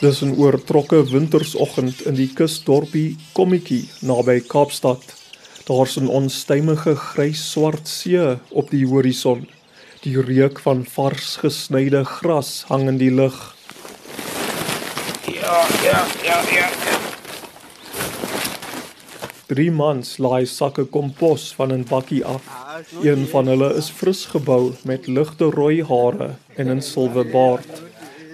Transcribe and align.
Dis 0.00 0.22
'n 0.24 0.32
oortrokke 0.40 1.02
wintersoggend 1.10 1.98
in 2.08 2.14
die 2.16 2.30
kusdorpie 2.32 3.18
Kommetjie 3.36 3.84
naby 4.00 4.38
Kaapstad. 4.40 5.02
Daar's 5.68 5.98
'n 6.00 6.08
onstuimige 6.08 6.94
grys-swart 6.96 7.88
see 7.88 8.38
op 8.48 8.70
die 8.70 8.86
horison. 8.86 9.46
Die 10.00 10.16
reuk 10.20 10.60
van 10.60 10.84
vars 10.84 11.36
gesnyde 11.36 12.04
gras 12.04 12.64
hang 12.68 12.88
in 12.88 12.96
die 12.96 13.10
lug. 13.10 13.54
Ja, 15.26 15.66
ja, 15.84 16.06
ja, 16.24 16.40
ja. 16.54 16.68
Drie 19.46 19.70
mans 19.70 20.16
laai 20.18 20.46
sakke 20.46 20.84
kompos 20.84 21.52
van 21.54 21.72
'n 21.72 21.84
bakkie 21.84 22.24
af. 22.24 22.42
Een 23.02 23.26
van 23.26 23.46
hulle 23.46 23.74
is 23.74 23.90
fris 23.90 24.24
gebou 24.24 24.72
met 24.84 25.06
ligte 25.06 25.44
rooi 25.44 25.84
hare 25.84 26.30
en 26.56 26.70
'n 26.70 26.82
silwer 26.82 27.26
baard. 27.26 27.89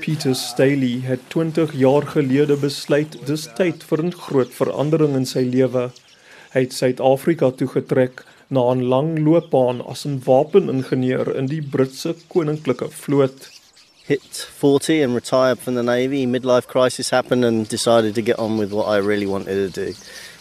Peter 0.07 0.37
Staley 0.39 1.01
het 1.03 1.21
20 1.29 1.73
jaar 1.75 2.05
gelede 2.07 2.55
besluit 2.63 3.17
dis 3.27 3.49
tyd 3.59 3.83
vir 3.89 4.03
'n 4.05 4.13
groot 4.15 4.53
verandering 4.55 5.17
in 5.19 5.27
sy 5.27 5.43
lewe. 5.43 5.91
Hy 6.53 6.61
het 6.61 6.73
Suid-Afrika 6.73 7.51
toe 7.51 7.67
getrek 7.67 8.23
na 8.49 8.61
'n 8.71 8.87
lang 8.87 9.19
loopbaan 9.19 9.83
as 9.83 10.07
'n 10.07 10.23
wapeningenieur 10.25 11.35
in 11.37 11.47
die 11.47 11.61
Britse 11.61 12.15
koninklike 12.29 12.89
vloot. 12.91 13.51
Hit 14.07 14.47
40 14.61 15.03
and 15.03 15.15
retired 15.15 15.59
from 15.59 15.75
the 15.75 15.83
Navy, 15.83 16.25
midlife 16.25 16.69
crisis 16.69 17.11
happened 17.11 17.45
and 17.45 17.69
decided 17.69 18.15
to 18.15 18.23
get 18.23 18.39
on 18.39 18.59
with 18.59 18.71
what 18.71 18.87
I 18.87 18.99
really 19.01 19.27
wanted 19.27 19.75
to 19.75 19.85
do. 19.85 19.93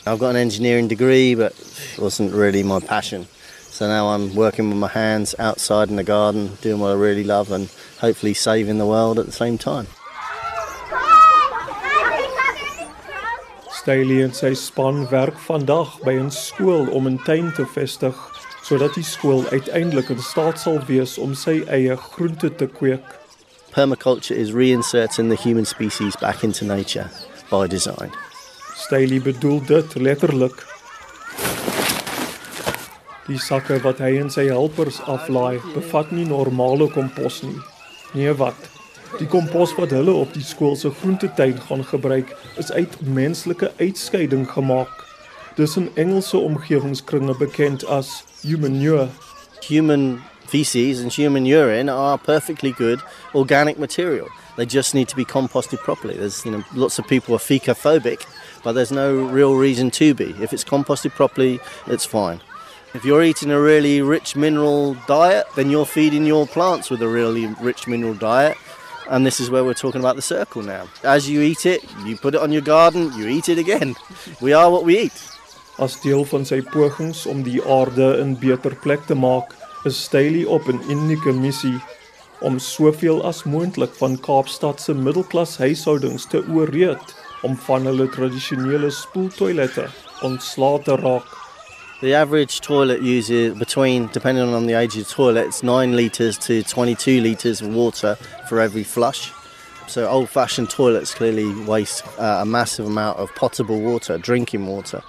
I've 0.06 0.20
got 0.20 0.36
an 0.36 0.42
engineering 0.48 0.88
degree, 0.88 1.34
but 1.36 1.54
it 1.94 1.98
wasn't 1.98 2.34
really 2.34 2.62
my 2.62 2.80
passion. 2.80 3.26
So 3.76 3.90
now 3.90 4.08
I'm 4.08 4.34
working 4.36 4.70
with 4.70 4.78
my 4.78 4.88
hands 4.88 5.36
outside 5.38 5.90
in 5.90 5.98
the 5.98 6.04
garden, 6.04 6.58
doing 6.62 6.80
what 6.80 6.92
I 6.92 6.94
really 6.94 7.26
love 7.26 7.52
and 7.52 7.68
hopefully 8.00 8.34
saving 8.34 8.78
the 8.78 8.86
world 8.86 9.20
at 9.20 9.26
the 9.26 9.34
same 9.34 9.58
time. 9.58 9.88
Staley 13.70 14.22
en 14.24 14.32
sy 14.32 14.54
span 14.56 15.04
werk 15.12 15.36
vandag 15.48 16.00
by 16.06 16.14
'n 16.16 16.32
skool 16.32 16.88
om 16.96 17.08
'n 17.08 17.20
tuin 17.26 17.52
te 17.52 17.66
vestig 17.66 18.16
sodat 18.64 18.94
die 18.96 19.04
skool 19.04 19.44
uiteindelik 19.52 20.10
in 20.10 20.22
staat 20.22 20.60
sal 20.60 20.80
wees 20.88 21.18
om 21.18 21.36
sy 21.36 21.66
eie 21.68 21.98
groente 21.98 22.56
te 22.56 22.68
kweek. 22.68 23.04
Permaculture 23.72 24.38
is 24.40 24.54
reinserting 24.54 25.28
the 25.28 25.42
human 25.50 25.66
species 25.66 26.16
back 26.16 26.44
into 26.44 26.64
nature 26.66 27.10
by 27.52 27.68
design. 27.68 28.12
Staley 28.76 29.20
bedoel 29.20 29.66
dit 29.66 29.96
letterlik. 29.96 30.75
Die 33.26 33.40
sakke 33.42 33.80
wat 33.82 33.98
hy 34.04 34.20
en 34.22 34.28
sy 34.30 34.44
helpers 34.52 35.00
aflaai, 35.10 35.58
bevat 35.74 36.12
nie 36.14 36.28
normale 36.30 36.86
kompos 36.94 37.40
nie. 37.42 37.58
Nee 38.14 38.36
wat? 38.38 38.68
Die 39.18 39.26
kompos 39.26 39.74
wat 39.80 39.96
hulle 39.96 40.14
op 40.14 40.36
die 40.36 40.46
skool 40.46 40.76
se 40.78 40.92
groentetuin 40.94 41.58
gaan 41.66 41.82
gebruik, 41.90 42.36
is 42.62 42.70
uit 42.72 43.00
menslike 43.02 43.72
uitskeiding 43.80 44.46
gemaak. 44.52 44.94
Dis 45.58 45.74
in 45.80 45.90
Engelse 45.96 46.38
omgewingskringe 46.38 47.34
bekend 47.40 47.86
as 47.90 48.22
humanure. 48.44 49.08
Human 49.66 50.22
feces 50.46 51.02
and 51.02 51.14
human 51.14 51.46
urine 51.46 51.90
are 51.90 52.18
perfectly 52.18 52.72
good 52.72 53.02
organic 53.34 53.80
material. 53.80 54.28
They 54.58 54.66
just 54.66 54.94
need 54.94 55.08
to 55.10 55.16
be 55.16 55.26
composted 55.26 55.80
properly. 55.80 56.16
There's 56.16 56.46
you 56.46 56.52
know 56.52 56.64
lots 56.74 57.00
of 57.00 57.08
people 57.08 57.34
are 57.36 57.40
fecophobic, 57.40 58.26
but 58.64 58.74
there's 58.74 58.92
no 58.92 59.16
real 59.16 59.56
reason 59.56 59.90
to 59.92 60.14
be. 60.14 60.36
If 60.42 60.54
it's 60.54 60.64
composted 60.64 61.12
properly, 61.12 61.60
it's 61.88 62.06
fine. 62.06 62.42
If 62.96 63.04
you're 63.04 63.24
eating 63.24 63.52
a 63.52 63.60
really 63.60 64.02
rich 64.02 64.38
mineral 64.38 64.94
diet, 65.06 65.48
then 65.58 65.70
you're 65.70 65.86
feeding 65.86 66.26
your 66.26 66.48
plants 66.48 66.90
with 66.90 67.02
a 67.02 67.08
really 67.10 67.48
rich 67.60 67.88
mineral 67.88 68.14
diet. 68.14 68.56
And 69.10 69.26
this 69.26 69.42
is 69.42 69.50
where 69.50 69.66
we're 69.66 69.74
talking 69.74 70.00
about 70.00 70.16
the 70.16 70.22
circle 70.22 70.62
now. 70.62 70.88
As 71.04 71.30
you 71.30 71.42
eat 71.42 71.66
it, 71.66 71.84
you 72.06 72.16
put 72.16 72.36
it 72.36 72.40
on 72.42 72.54
your 72.54 72.62
garden, 72.62 73.12
you 73.18 73.28
eat 73.28 73.50
it 73.50 73.58
again. 73.58 73.98
We 74.40 74.54
are 74.54 74.72
what 74.72 74.86
we 74.86 74.98
eat. 74.98 75.28
As 75.78 76.00
deel 76.00 76.24
van 76.24 76.48
sy 76.48 76.62
pogings 76.62 77.26
om 77.28 77.44
die 77.44 77.60
aarde 77.60 78.16
'n 78.24 78.40
beter 78.40 78.80
plek 78.80 79.04
te 79.12 79.16
maak, 79.16 79.52
is 79.84 80.00
Staley 80.04 80.46
op 80.46 80.70
'n 80.72 80.80
unieke 80.88 81.34
missie 81.34 81.82
om 82.40 82.60
soveel 82.60 83.26
as 83.26 83.44
moontlik 83.44 83.94
van 84.00 84.20
Kaapstad 84.20 84.80
se 84.80 84.94
middelklas 84.94 85.58
huishoudings 85.58 86.26
te 86.26 86.46
ooreed 86.48 87.16
om 87.44 87.58
van 87.58 87.86
hulle 87.86 88.08
tradisionele 88.08 88.90
spoeltoilette 88.90 89.90
ontslae 90.22 90.80
te 90.84 90.96
raak. 90.96 91.45
The 92.06 92.14
average 92.14 92.62
toilet 92.62 93.02
uses 93.02 93.58
between, 93.58 94.10
depending 94.14 94.54
on 94.54 94.68
the 94.68 94.76
age 94.76 94.96
of 94.96 95.08
the 95.08 95.12
toilet, 95.12 95.48
it's 95.48 95.64
9 95.64 95.96
litres 95.96 96.38
to 96.38 96.62
22 96.62 97.20
litres 97.20 97.62
of 97.62 97.74
water 97.74 98.14
for 98.48 98.60
every 98.60 98.84
flush. 98.84 99.32
So 99.88 100.08
old 100.08 100.30
fashioned 100.30 100.70
toilets 100.70 101.16
clearly 101.16 101.52
waste 101.64 102.06
uh, 102.20 102.42
a 102.42 102.46
massive 102.46 102.86
amount 102.86 103.18
of 103.18 103.34
potable 103.34 103.82
water, 103.82 104.20
drinking 104.20 104.68
water. 104.68 105.02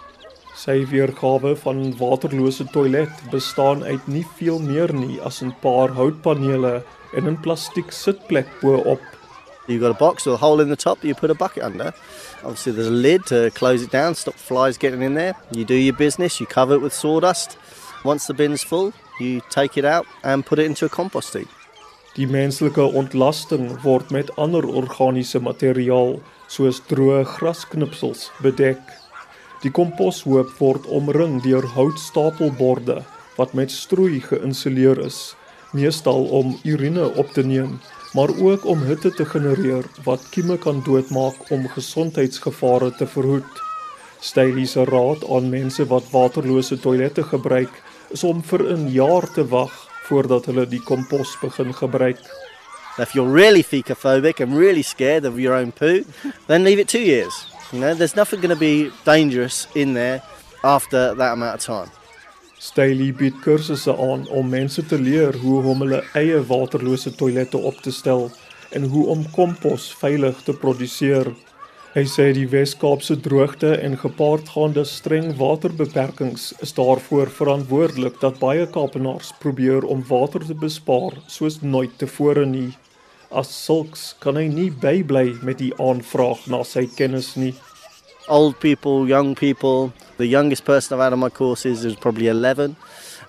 Sy 0.56 0.86
weergawe 0.88 1.52
van 1.66 1.92
waterlose 1.98 2.64
toilet 2.72 3.12
bestaan 3.30 3.84
uit 3.84 4.08
nie 4.08 4.24
veel 4.38 4.58
meer 4.58 4.94
nie 4.94 5.20
as 5.20 5.42
'n 5.42 5.52
paar 5.60 5.92
houtpanele 5.92 6.82
en 7.12 7.28
'n 7.28 7.40
plastiek 7.44 7.92
sitplek 7.92 8.48
bo-op. 8.62 9.04
You've 9.66 9.80
got 9.80 9.90
a 9.90 9.94
box 9.94 10.26
with 10.26 10.34
a 10.34 10.38
hole 10.38 10.60
in 10.60 10.68
the 10.68 10.76
top, 10.76 11.02
you 11.02 11.14
put 11.14 11.30
a 11.30 11.34
bucket 11.34 11.64
under. 11.64 11.92
Obviously, 12.44 12.72
there's 12.72 12.86
a 12.86 12.90
lid 12.90 13.26
to 13.26 13.50
close 13.50 13.82
it 13.82 13.90
down, 13.90 14.14
stop 14.14 14.34
flies 14.34 14.78
getting 14.78 15.02
in 15.02 15.14
there. 15.14 15.34
You 15.50 15.64
do 15.64 15.74
your 15.74 15.94
business, 15.94 16.38
you 16.38 16.46
cover 16.46 16.74
it 16.74 16.80
with 16.80 16.92
sawdust. 16.92 17.58
Once 18.04 18.26
the 18.26 18.34
bin's 18.34 18.62
full, 18.62 18.92
you 19.18 19.40
take 19.50 19.76
it 19.76 19.84
out 19.84 20.06
and 20.22 20.46
put 20.46 20.60
it 20.60 20.66
into 20.66 20.84
a 20.84 20.88
compost 20.88 21.34
heap. 21.34 21.48
Die 22.16 22.26
menslike 22.26 22.80
ontlasting 22.80 23.82
word 23.82 24.12
met 24.14 24.30
ander 24.40 24.64
organiese 24.64 25.40
materiaal 25.42 26.14
soos 26.48 26.78
droë 26.88 27.26
grasknipsels 27.34 28.30
bedek. 28.40 28.80
Die 29.60 29.72
komposhoop 29.74 30.54
word 30.62 30.86
omring 30.86 31.42
deur 31.44 31.66
houtstapelborde 31.74 33.02
wat 33.36 33.52
met 33.52 33.74
strooi 33.74 34.22
geïnsuleer 34.24 35.02
is, 35.04 35.34
meestal 35.76 36.24
om 36.38 36.54
urine 36.64 37.10
op 37.20 37.34
te 37.36 37.44
neem 37.44 37.76
maar 38.16 38.32
ook 38.40 38.64
om 38.64 38.82
hitte 38.88 39.10
te 39.12 39.24
genereer 39.28 39.84
wat 40.04 40.22
kieme 40.32 40.56
kan 40.58 40.80
doodmaak 40.84 41.50
om 41.52 41.68
gesondheidsgevare 41.68 42.94
te 42.96 43.06
verhoed. 43.06 43.60
Staley 44.24 44.64
se 44.64 44.84
raad 44.88 45.26
aan 45.28 45.50
mense 45.52 45.84
wat 45.90 46.08
waterlose 46.10 46.80
toilette 46.80 47.22
gebruik 47.22 47.82
is 48.16 48.24
om 48.24 48.40
vir 48.42 48.62
'n 48.72 48.88
jaar 48.92 49.28
te 49.34 49.44
wag 49.44 49.72
voordat 50.08 50.46
hulle 50.46 50.66
die 50.66 50.80
kompos 50.80 51.36
begin 51.40 51.74
gebruik. 51.74 52.20
If 52.98 53.12
you're 53.12 53.32
really 53.32 53.62
fecophobic 53.62 54.40
and 54.40 54.56
really 54.56 54.82
scared 54.82 55.26
of 55.26 55.38
your 55.38 55.60
own 55.60 55.72
poo, 55.72 56.04
then 56.46 56.62
leave 56.62 56.80
it 56.80 56.88
2 56.88 57.04
years. 57.04 57.46
You 57.72 57.80
know, 57.82 57.94
there's 57.94 58.14
nothing 58.14 58.40
going 58.40 58.54
to 58.54 58.58
be 58.58 58.90
dangerous 59.04 59.68
in 59.74 59.92
there 59.92 60.22
after 60.62 61.14
that 61.16 61.32
amount 61.32 61.54
of 61.54 61.60
time. 61.64 62.05
Staley 62.58 63.12
bied 63.12 63.36
kursusse 63.44 63.92
aan 63.92 64.24
om 64.32 64.48
mense 64.48 64.82
te 64.88 64.98
leer 64.98 65.36
hoe 65.42 65.58
om 65.72 65.82
hulle 65.84 66.00
eie 66.16 66.38
waterlose 66.48 67.12
toilette 67.20 67.58
op 67.70 67.82
te 67.84 67.92
stel 67.92 68.30
en 68.76 68.86
hoe 68.92 69.06
om 69.12 69.26
kompos 69.34 69.90
veilig 70.00 70.40
te 70.46 70.54
produseer. 70.62 71.30
Hy 71.96 72.04
sê 72.12 72.26
die 72.36 72.48
Wes-Kaapse 72.52 73.18
droogte 73.24 73.74
en 73.76 73.98
gepaardgaande 74.00 74.84
streng 74.88 75.30
waterbeperkings 75.38 76.50
is 76.64 76.74
daarvoor 76.76 77.32
verantwoordelik 77.38 78.18
dat 78.24 78.40
baie 78.40 78.66
Kaapenaars 78.72 79.32
probeer 79.44 79.84
om 79.84 80.04
water 80.08 80.44
te 80.44 80.56
bespaar 80.66 81.16
soos 81.26 81.62
nooit 81.62 81.96
tevore 82.00 82.44
nie. 82.48 82.72
As 83.30 83.52
sulks 83.52 84.10
kan 84.20 84.36
hy 84.36 84.48
nie 84.52 84.68
bybly 84.70 85.38
met 85.42 85.60
die 85.60 85.72
aanvraag 85.80 86.44
na 86.52 86.64
sy 86.64 86.84
kennis 86.98 87.34
nie. 87.36 87.54
old 88.28 88.58
people, 88.60 89.06
young 89.06 89.34
people. 89.34 89.92
The 90.16 90.26
youngest 90.26 90.64
person 90.64 90.94
I've 90.94 91.04
had 91.04 91.12
on 91.12 91.18
my 91.18 91.28
courses 91.28 91.84
is 91.84 91.94
probably 91.94 92.28
11. 92.28 92.76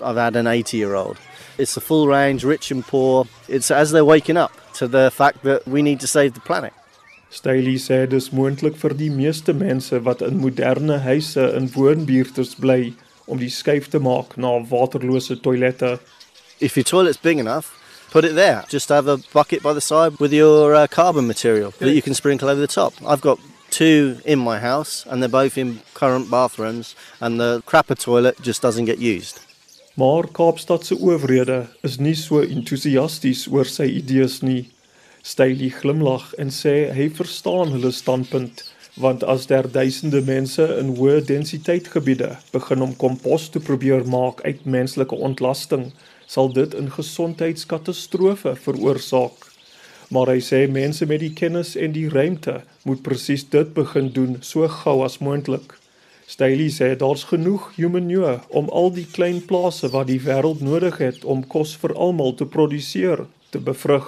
I've 0.02 0.16
had 0.16 0.36
an 0.36 0.48
80 0.48 0.78
year 0.78 0.96
old. 0.96 1.18
It's 1.58 1.76
a 1.76 1.82
full 1.82 2.08
range, 2.08 2.44
rich 2.44 2.72
and 2.72 2.86
poor. 2.86 3.26
It's 3.48 3.72
as 3.72 3.92
they're 3.92 4.06
waking 4.06 4.38
up 4.38 4.54
to 4.76 4.88
the 4.88 5.12
fact 5.12 5.44
that 5.44 5.68
we 5.68 5.82
need 5.82 6.00
to 6.02 6.08
save 6.08 6.34
the 6.34 6.40
planet. 6.40 6.74
Staley 7.30 7.76
sê 7.76 8.06
dis 8.08 8.30
moontlik 8.32 8.78
vir 8.80 8.94
die 8.96 9.10
meeste 9.12 9.52
mense 9.54 10.00
wat 10.06 10.22
in 10.24 10.40
moderne 10.40 11.02
huise 11.04 11.44
in 11.58 11.68
woonbuurte 11.74 12.46
bly 12.62 12.94
om 13.28 13.42
die 13.42 13.52
skuif 13.52 13.90
te 13.92 14.00
maak 14.00 14.38
na 14.38 14.54
waterlose 14.70 15.36
toilette. 15.44 15.98
If 16.62 16.78
your 16.78 16.86
toilet's 16.86 17.18
big 17.18 17.38
enough, 17.38 17.74
put 18.12 18.24
it 18.24 18.36
there. 18.36 18.64
Just 18.70 18.90
have 18.90 19.08
a 19.08 19.18
bucket 19.34 19.62
by 19.62 19.74
the 19.74 19.82
side 19.82 20.20
with 20.20 20.32
your 20.32 20.74
uh, 20.74 20.88
carbon 20.88 21.28
material 21.28 21.72
that 21.80 21.92
you 21.92 22.02
can 22.02 22.14
sprinkle 22.14 22.50
over 22.50 22.62
the 22.62 22.68
top. 22.68 22.94
I've 23.06 23.22
got 23.22 23.40
two 23.70 24.20
in 24.26 24.40
my 24.40 24.60
house 24.60 25.06
and 25.10 25.22
they're 25.22 25.30
both 25.30 25.58
in 25.58 25.82
current 25.94 26.30
bathrooms 26.30 26.96
and 27.20 27.40
the 27.40 27.62
crapper 27.66 27.98
toilet 27.98 28.42
just 28.42 28.62
doesn't 28.62 28.86
get 28.86 29.00
used. 29.00 29.40
Maar 29.98 30.28
Kaapstad 30.32 30.86
se 30.86 30.96
owerhede 30.96 31.68
is 31.82 31.98
nie 31.98 32.16
so 32.16 32.42
entoesiasties 32.42 33.48
oor 33.48 33.66
sy 33.66 33.88
idees 33.98 34.42
nie. 34.42 34.70
Staley 35.24 35.72
glimlag 35.74 36.34
en 36.38 36.52
sê 36.54 36.92
hy 36.94 37.08
verstaan 37.10 37.74
hulle 37.74 37.92
standpunt 37.92 38.62
want 38.98 39.24
as 39.24 39.48
daar 39.50 39.68
duisende 39.72 40.22
mense 40.26 40.64
in 40.80 40.94
hoë 40.98 41.24
densiteit 41.26 41.90
gebiede 41.94 42.30
begin 42.54 42.86
om 42.86 42.96
kompos 42.98 43.50
te 43.54 43.60
probeer 43.60 44.06
maak 44.10 44.42
uit 44.46 44.66
menslike 44.66 45.18
ontlasting, 45.30 45.92
sal 46.26 46.50
dit 46.54 46.74
'n 46.74 46.90
gesondheidskatastrofe 46.98 48.56
veroorsaak. 48.56 49.47
Maar 50.10 50.32
hy 50.32 50.40
sê 50.44 50.66
mense 50.72 51.06
met 51.06 51.20
die 51.24 51.34
kennis 51.36 51.76
en 51.76 51.92
die 51.96 52.08
ruimte 52.10 52.62
moet 52.88 53.04
presies 53.04 53.44
dit 53.52 53.74
begin 53.76 54.12
doen 54.16 54.38
so 54.42 54.68
gou 54.68 55.02
as 55.06 55.20
moontlik. 55.24 55.76
Staley 56.28 56.68
sê 56.72 56.92
daar's 57.00 57.24
genoeg 57.30 57.70
humanure 57.76 58.40
om 58.50 58.70
al 58.70 58.92
die 58.96 59.08
klein 59.08 59.40
plase 59.48 59.88
wat 59.94 60.10
die 60.12 60.20
wêreld 60.24 60.64
nodig 60.64 61.00
het 61.04 61.24
om 61.24 61.44
kos 61.48 61.76
vir 61.80 61.96
almal 61.96 62.36
te 62.36 62.46
produseer 62.46 63.26
te 63.52 63.60
bevrug. 63.60 64.08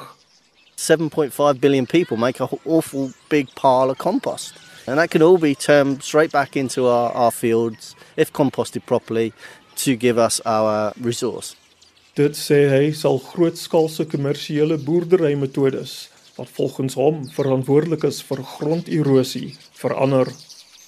7.5 0.80 1.60
billion 1.60 1.86
people 1.86 2.18
make 2.18 2.40
an 2.40 2.60
awful 2.66 3.12
big 3.30 3.48
pile 3.56 3.92
of 3.92 3.98
compost. 3.98 4.56
And 4.88 4.98
that 4.98 5.12
can 5.12 5.22
all 5.22 5.38
be 5.38 5.56
turned 5.56 6.04
straight 6.04 6.32
back 6.32 6.56
into 6.56 6.88
our, 6.88 7.12
our 7.12 7.32
fields, 7.32 7.96
if 8.18 8.34
composted 8.34 8.86
properly, 8.86 9.34
to 9.76 9.96
give 9.96 10.18
us 10.18 10.42
our 10.46 10.94
resource. 11.00 11.56
Dit 12.20 12.36
sê 12.36 12.66
hy 12.68 12.88
sal 12.92 13.16
grootskaalse 13.24 14.04
kommersiële 14.12 14.76
boerderymetodes 14.84 15.92
wat 16.36 16.50
volgens 16.58 16.98
hom 17.00 17.22
verantwoordelik 17.32 18.04
is 18.10 18.20
vir 18.28 18.42
gronderosie 18.44 19.54
verander. 19.80 20.28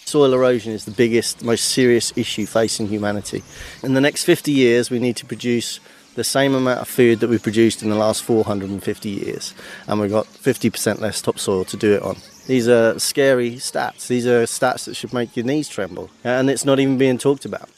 Soil 0.04 0.36
erosion 0.36 0.76
is 0.76 0.84
the 0.84 0.92
biggest, 0.92 1.46
most 1.48 1.72
serious 1.72 2.12
issue 2.18 2.46
facing 2.46 2.92
humanity. 2.92 3.44
In 3.82 3.94
the 3.94 4.02
next 4.02 4.26
50 4.26 4.52
years, 4.52 4.92
we 4.92 5.00
need 5.00 5.16
to 5.16 5.26
produce 5.26 5.80
the 6.16 6.24
same 6.24 6.54
amount 6.54 6.82
of 6.82 6.90
food 6.90 7.22
that 7.22 7.30
we 7.30 7.38
produced 7.38 7.82
in 7.82 7.90
the 7.90 7.96
last 7.96 8.24
450 8.24 9.10
years, 9.10 9.54
and 9.88 10.02
we've 10.02 10.12
got 10.12 10.28
50% 10.28 11.00
less 11.00 11.22
topsoil 11.22 11.64
to 11.64 11.78
do 11.78 11.94
it 11.94 12.02
on. 12.02 12.18
These 12.48 12.68
are 12.68 13.00
scary 13.00 13.52
stats. 13.52 14.08
These 14.08 14.28
are 14.28 14.44
stats 14.44 14.84
that 14.84 14.96
should 14.96 15.14
make 15.14 15.38
your 15.38 15.46
knees 15.46 15.70
tremble, 15.70 16.10
and 16.26 16.50
it's 16.50 16.66
not 16.66 16.82
even 16.82 16.98
being 16.98 17.18
talked 17.18 17.46
about. 17.46 17.70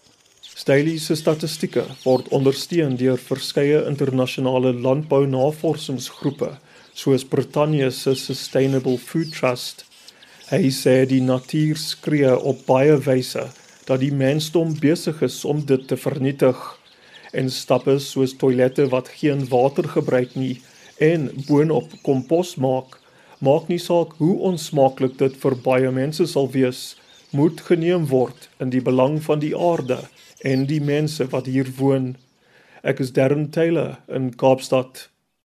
Staley 0.63 0.95
se 0.95 1.17
statistieke 1.19 1.81
word 2.05 2.29
ondersteun 2.31 2.93
deur 2.95 3.17
verskeie 3.19 3.81
internasionale 3.89 4.69
landbounavorsingsgroepe 4.85 6.53
soos 7.01 7.25
Brittanje 7.27 7.89
se 7.91 8.13
Sustainable 8.15 8.95
Food 8.95 9.33
Trust. 9.35 9.83
Hy 10.47 10.71
sê 10.71 10.93
die 11.09 11.19
natuur 11.25 11.81
skree 11.81 12.31
op 12.51 12.63
baie 12.69 12.95
wyse 13.09 13.43
dat 13.89 13.99
die 14.05 14.13
mensdom 14.23 14.71
besig 14.79 15.19
is 15.27 15.41
om 15.43 15.59
dit 15.67 15.83
te 15.89 15.99
vernietig 15.99 16.63
en 17.35 17.51
stappe 17.51 17.97
soos 18.07 18.37
toilette 18.39 18.87
wat 18.95 19.11
geen 19.19 19.43
water 19.51 19.91
gebruik 19.97 20.39
nie 20.39 20.61
en 21.11 21.27
boonop 21.49 21.91
kompos 22.07 22.55
maak 22.55 23.01
maak 23.43 23.67
nie 23.67 23.83
saak 23.89 24.15
hoe 24.23 24.39
onsmaaklik 24.53 25.19
dit 25.27 25.39
vir 25.43 25.59
baie 25.67 25.91
mense 25.91 26.31
sal 26.37 26.47
wees 26.55 26.93
moet 27.33 27.61
geneem 27.65 28.07
word 28.11 28.49
in 28.61 28.69
die 28.69 28.81
belang 28.81 29.17
van 29.25 29.41
die 29.41 29.55
aarde 29.57 29.99
en 30.45 30.67
die 30.69 30.81
mense 30.81 31.25
wat 31.31 31.49
hier 31.49 31.69
woon. 31.77 32.13
Ek 32.83 32.99
is 33.01 33.13
Darren 33.15 33.49
Taylor 33.51 33.97
in 34.07 34.35
Kaapstad 34.37 35.07